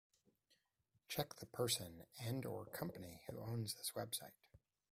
[1.07, 4.33] Check the person and/or company who owns this website.